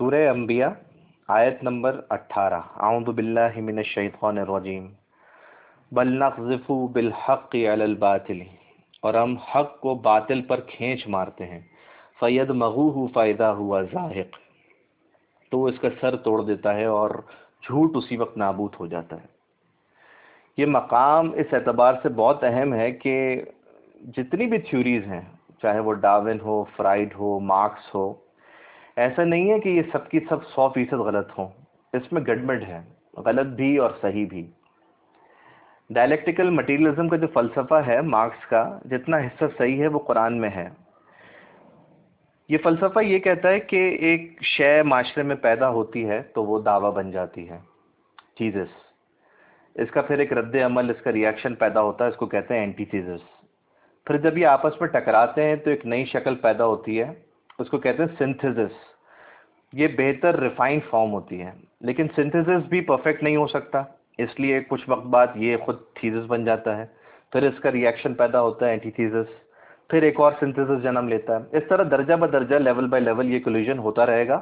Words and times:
سورہ 0.00 0.28
انبیاء، 0.28 0.68
آیت 1.28 1.62
نمبر 1.62 2.00
اٹھارہ۔ 2.10 2.60
اعوذ 2.76 3.04
باللہ 3.04 3.60
من 3.60 3.78
الشیطان 3.78 4.38
الرجیم۔ 4.38 4.88
بل 5.92 6.08
نقذف 6.18 6.70
بالحق 6.70 7.54
علی 7.54 7.82
الباطل۔ 7.82 8.40
اور 9.02 9.14
ہم 9.14 9.36
حق 9.36 9.80
کو 9.80 9.94
باطل 9.94 10.42
پر 10.42 10.60
کھینچ 10.60 11.08
مارتے 11.08 11.46
ہیں۔ 11.46 11.60
فید 12.20 12.50
مغو 12.50 13.06
فائدہ 13.06 13.44
ہوا 13.44 13.82
ظاہق 13.82 14.36
تو 15.50 15.58
وہ 15.58 15.68
اس 15.68 15.78
کا 15.80 15.88
سر 16.00 16.16
توڑ 16.16 16.42
دیتا 16.42 16.74
ہے 16.74 16.84
اور 16.84 17.10
جھوٹ 17.62 17.90
اسی 17.94 18.16
وقت 18.16 18.36
نابود 18.36 18.72
ہو 18.80 18.86
جاتا 18.86 19.16
ہے۔ 19.16 19.26
یہ 20.56 20.66
مقام 20.66 21.32
اس 21.32 21.46
اعتبار 21.52 21.94
سے 22.02 22.08
بہت 22.08 22.44
اہم 22.44 22.74
ہے 22.74 22.92
کہ 22.92 23.42
جتنی 24.16 24.46
بھی 24.46 24.58
تھیوریز 24.58 25.06
ہیں، 25.06 25.22
چاہے 25.62 25.80
وہ 25.80 25.92
ڈاون 25.92 26.40
ہو 26.40 26.64
فرائڈ 26.76 27.14
ہو 27.18 27.40
مارکس 27.40 27.94
ہو 27.94 28.29
ایسا 28.96 29.24
نہیں 29.24 29.52
ہے 29.52 29.60
کہ 29.60 29.68
یہ 29.68 29.82
سب 29.92 30.10
کی 30.10 30.20
سب 30.28 30.44
سو 30.44 30.68
فیصد 30.68 30.92
غلط 30.92 31.28
ہوں۔ 31.38 31.48
اس 31.92 32.12
میں 32.12 32.22
گڈمڈ 32.22 32.62
ہے، 32.62 32.80
غلط 33.16 33.46
بھی 33.46 33.76
اور 33.76 33.90
صحیح 34.02 34.26
بھی۔ 34.26 34.50
ڈائلیکٹیکل 35.90 36.50
مٹیریلزم 36.50 37.08
کا 37.08 37.16
جو 37.16 37.26
فلسفہ 37.26 37.74
ہے 37.74 38.00
مارکس 38.00 38.46
کا، 38.46 38.78
جتنا 38.84 39.16
حصہ 39.18 39.44
صحیح 39.58 39.82
ہے 39.82 39.86
وہ 39.86 39.98
قرآن 39.98 40.40
میں 40.40 40.50
ہے۔ 40.56 40.68
یہ 42.48 42.58
فلسفہ 42.58 43.00
یہ 43.00 43.18
کہتا 43.18 43.48
ہے 43.48 43.60
کہ 43.60 43.96
ایک 44.00 44.42
شے 44.42 44.82
معاشرے 44.82 45.22
میں 45.22 45.36
پیدا 45.36 45.68
ہوتی 45.68 46.08
ہے 46.08 46.22
تو 46.22 46.44
وہ 46.44 46.60
دعویٰ 46.60 46.92
بن 46.92 47.10
جاتی 47.10 47.50
ہے۔ 47.50 47.58
چیزز 48.38 48.66
اس 49.74 49.90
کا 49.90 50.02
پھر 50.02 50.18
ایک 50.18 50.32
رد 50.32 50.54
عمل، 50.54 50.90
اس 50.90 51.02
کا 51.02 51.12
ریئیکشن 51.12 51.54
پیدا 51.54 51.82
ہوتا 51.82 52.04
ہے، 52.04 52.08
اس 52.10 52.16
کو 52.16 52.26
کہتے 52.26 52.54
ہیں 52.54 52.60
اینٹی 52.60 52.84
چیزز 52.84 53.40
پھر 54.06 54.16
جب 54.16 54.38
یہ 54.38 54.46
آپس 54.46 54.80
میں 54.80 54.88
ٹکراتے 54.88 55.44
ہیں 55.44 55.56
تو 55.56 55.70
ایک 55.70 55.86
نئی 55.86 56.04
شکل 56.04 56.34
پیدا 56.34 56.64
ہوتی 56.64 57.00
ہے۔ 57.00 57.29
اس 57.60 57.70
کو 57.70 57.78
کہتے 57.78 58.02
ہیں 58.02 58.16
سنتھزس 58.18 58.72
یہ 59.72 59.88
بہتر 59.96 60.38
ریفائنڈ 60.40 60.82
فارم 60.90 61.12
ہوتی 61.12 61.40
ہے. 61.42 61.50
لیکن 61.80 62.06
سنتھزس 62.16 62.66
بھی 62.68 62.80
پرفیکٹ 62.86 63.22
نہیں 63.22 63.36
ہو 63.36 63.46
سکتا. 63.46 63.82
اس 64.18 64.38
لیے 64.40 64.60
کچھ 64.68 64.88
وقت 64.88 65.06
بعد 65.14 65.36
یہ 65.36 65.56
خود 65.64 65.76
تھیزس 66.00 66.24
بن 66.28 66.44
جاتا 66.44 66.76
ہے. 66.76 66.86
پھر 67.32 67.42
اس 67.48 67.60
کا 67.62 67.72
ریئیکشن 67.72 68.14
پیدا 68.14 68.40
ہوتا 68.40 68.66
ہے 68.66 68.70
اینٹی 68.70 68.90
تھیزس 68.90 69.28
پھر 69.90 70.02
ایک 70.02 70.20
اور 70.20 70.32
سنتھسس 70.40 70.82
جنم 70.82 71.08
لیتا 71.08 71.36
ہے. 71.36 71.58
اس 71.58 71.62
طرح 71.68 71.84
درجہ 71.90 72.14
بہ 72.14 72.26
درجہ 72.32 72.56
لیول 72.56 72.86
بائی 72.88 73.04
لیول 73.04 73.32
یہ 73.32 73.40
کلیوژن 73.44 73.78
ہوتا 73.78 74.06
رہے 74.06 74.26
گا. 74.28 74.40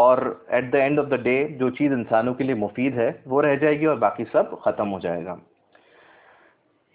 اور 0.00 0.18
at 0.48 0.72
the 0.72 0.78
end 0.78 0.98
of 0.98 1.10
the 1.10 1.16
day 1.16 1.36
جو 1.58 1.68
چیز 1.70 1.92
انسانوں 1.92 2.34
کے 2.34 2.44
لیے 2.44 2.54
مفید 2.54 2.96
ہے 2.98 3.10
وہ 3.26 3.42
رہ 3.42 3.54
جائے 3.56 3.78
گی 3.80 3.86
اور 3.86 3.96
باقی 3.96 4.24
سب 4.32 4.58
ختم 4.62 4.92
ہو 4.92 4.98
جائے 4.98 5.24
گا. 5.24 5.34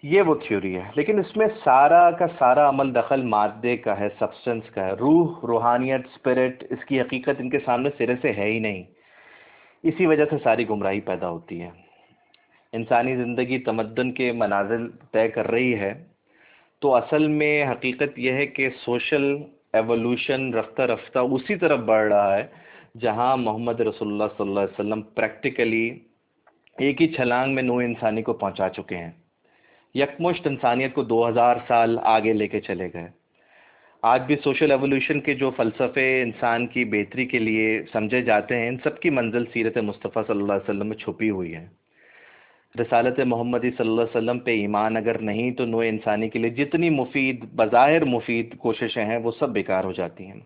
یہ 0.02 0.22
وہ 0.22 0.34
تھیوری 0.34 0.76
ہے۔ 0.76 0.82
لیکن 0.94 1.18
اس 1.18 1.36
میں 1.36 1.46
سارا 1.64 2.10
کا 2.10 2.26
سارا 2.38 2.68
عمل 2.68 2.94
دخل 2.94 3.22
مادے 3.22 3.76
کا 3.76 4.00
ہے، 4.00 4.08
سبسٹنس 4.18 4.70
کا 4.70 4.86
ہے۔ 4.86 4.92
روح، 4.92 5.46
روحانیت 5.46 6.00
اسپرٹ 6.04 6.64
اس 6.70 6.84
کی 6.84 7.00
حقیقت 7.00 7.30
ان 7.38 7.50
کے 7.50 7.58
سامنے 7.64 7.88
سرے 7.98 8.14
سے 8.22 8.32
ہے 8.32 8.44
ہی 8.44 8.58
نہیں۔ 8.58 8.82
اسی 9.82 10.06
وجہ 10.06 10.24
سے 10.30 10.36
ساری 10.42 10.68
گمراہی 10.68 11.00
پیدا 11.00 11.28
ہوتی 11.28 11.62
ہے۔ 11.62 11.70
انسانی 12.72 13.16
زندگی 13.16 13.58
تمدن 13.58 14.12
کے 14.12 14.32
منازل 14.32 14.90
طے 15.12 15.28
کر 15.28 15.50
رہی 15.50 15.78
ہے۔ 15.78 16.04
تو 16.80 16.94
اصل 16.94 17.28
میں 17.28 17.64
حقیقت 17.64 18.18
یہ 18.18 18.32
ہے 18.32 18.46
کہ 18.46 18.68
سوشل 18.84 19.36
ایولیوشن 19.72 20.54
رفتہ 20.54 20.82
رفتہ 20.82 21.18
اسی 21.18 21.56
طرف 21.56 21.78
بڑھ 21.78 22.12
رہا 22.12 22.36
ہے، 22.36 22.46
جہاں 23.00 23.36
محمد 23.36 23.80
رسول 23.80 24.08
اللہ 24.08 24.24
صلی 24.38 24.48
اللہ 24.48 24.60
علیہ 24.60 24.80
وسلم 24.80 25.02
پریکٹیکلی 25.02 25.98
ایک 26.78 27.02
ہی 27.02 27.08
چھلانگ 27.08 27.54
میں 27.54 27.62
نو 27.62 27.76
انسانی 27.76 28.22
کو 28.22 28.32
پہنچا 28.32 28.68
چکے 28.68 28.96
ہیں۔ 28.96 29.10
یکمشت 29.94 30.46
انسانیت 30.46 30.94
کو 30.94 31.02
دو 31.02 31.28
ہزار 31.28 31.56
سال 31.68 31.98
آگے 32.02 32.32
لے 32.32 32.48
کے 32.48 32.60
چلے 32.60 32.88
گئے۔ 32.94 33.08
آج 34.02 34.22
بھی 34.22 34.36
سوشل 34.44 34.70
ایولیوشن 34.70 35.20
کے 35.20 35.34
جو 35.34 35.50
فلسفے 35.56 36.22
انسان 36.22 36.66
کی 36.66 36.84
بہتری 36.84 37.26
کے 37.26 37.38
لیے 37.38 37.82
سمجھے 37.92 38.22
جاتے 38.22 38.56
ہیں، 38.56 38.68
ان 38.68 38.76
سب 38.84 39.00
کی 39.00 39.10
منزل 39.10 39.44
سیرت 39.52 39.78
مصطفیٰ 39.78 40.22
صلی 40.26 40.40
اللہ 40.40 40.52
علیہ 40.52 40.70
وسلم 40.70 40.86
میں 40.86 40.96
چھپی 40.96 41.30
ہوئی 41.30 41.54
ہے۔ 41.54 41.66
رسالت 42.80 43.20
محمدی 43.20 43.70
صلی 43.70 43.88
اللہ 43.88 44.00
علیہ 44.00 44.16
وسلم 44.16 44.38
پہ 44.38 44.50
ایمان 44.50 44.96
اگر 44.96 45.18
نہیں 45.18 45.50
تو 45.50 45.66
نوع 45.66 45.82
انسانی 45.82 46.28
کے 46.28 46.38
لیے 46.38 46.50
جتنی 46.50 46.90
مفید، 46.90 47.44
بظاہر 47.44 48.04
مفید 48.04 48.56
کوششیں 48.56 49.04
ہیں، 49.04 49.16
وہ 49.16 49.32
سب 49.38 49.48
بیکار 49.48 49.84
ہو 49.84 49.92
جاتی 49.92 50.26
ہیں۔ 50.26 50.40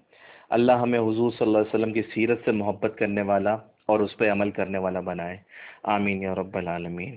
اللہ 0.50 0.72
ہمیں 0.72 0.98
حضور 0.98 1.30
صلی 1.30 1.46
اللہ 1.46 1.58
علیہ 1.58 1.74
وسلم 1.74 1.92
کی 1.92 2.02
سیرت 2.14 2.38
سے 2.44 2.52
محبت 2.52 2.94
کرنے 2.98 3.22
والا 3.22 3.56
اور 3.86 4.00
اس 4.00 4.16
پہ 4.16 4.30
عمل 4.30 4.50
کرنے 4.50 4.78
والا 4.78 5.00
بنائے۔ 5.00 5.36
آمین 5.82 6.22
یا 6.22 6.34
رب 6.34 6.58
العالمین۔ 6.58 7.16